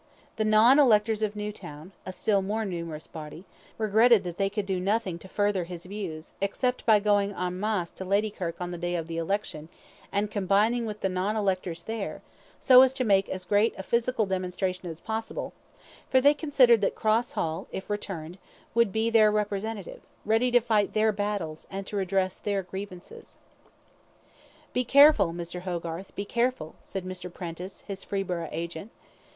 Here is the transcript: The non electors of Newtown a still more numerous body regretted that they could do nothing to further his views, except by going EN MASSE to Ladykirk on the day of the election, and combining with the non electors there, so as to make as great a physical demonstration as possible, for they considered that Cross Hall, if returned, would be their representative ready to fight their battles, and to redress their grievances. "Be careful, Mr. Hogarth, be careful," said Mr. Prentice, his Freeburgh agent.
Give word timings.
The 0.37 0.45
non 0.45 0.79
electors 0.79 1.21
of 1.21 1.35
Newtown 1.35 1.91
a 2.07 2.11
still 2.11 2.41
more 2.41 2.65
numerous 2.65 3.05
body 3.05 3.45
regretted 3.77 4.23
that 4.23 4.37
they 4.39 4.49
could 4.49 4.65
do 4.65 4.79
nothing 4.79 5.19
to 5.19 5.27
further 5.27 5.65
his 5.65 5.85
views, 5.85 6.33
except 6.41 6.87
by 6.87 6.99
going 6.99 7.35
EN 7.35 7.59
MASSE 7.59 7.91
to 7.91 8.03
Ladykirk 8.03 8.55
on 8.59 8.71
the 8.71 8.79
day 8.79 8.95
of 8.95 9.05
the 9.05 9.17
election, 9.19 9.69
and 10.11 10.31
combining 10.31 10.87
with 10.87 11.01
the 11.01 11.07
non 11.07 11.35
electors 11.35 11.83
there, 11.83 12.23
so 12.59 12.81
as 12.81 12.93
to 12.95 13.03
make 13.03 13.29
as 13.29 13.45
great 13.45 13.75
a 13.77 13.83
physical 13.83 14.25
demonstration 14.25 14.89
as 14.89 14.99
possible, 14.99 15.53
for 16.09 16.19
they 16.19 16.33
considered 16.33 16.81
that 16.81 16.95
Cross 16.95 17.33
Hall, 17.33 17.67
if 17.71 17.87
returned, 17.87 18.39
would 18.73 18.91
be 18.91 19.11
their 19.11 19.29
representative 19.31 20.01
ready 20.25 20.49
to 20.49 20.59
fight 20.61 20.93
their 20.93 21.11
battles, 21.11 21.67
and 21.69 21.85
to 21.85 21.95
redress 21.95 22.39
their 22.39 22.63
grievances. 22.63 23.37
"Be 24.73 24.83
careful, 24.83 25.31
Mr. 25.31 25.61
Hogarth, 25.61 26.15
be 26.15 26.25
careful," 26.25 26.73
said 26.81 27.05
Mr. 27.05 27.31
Prentice, 27.31 27.81
his 27.81 28.03
Freeburgh 28.03 28.49
agent. 28.51 28.89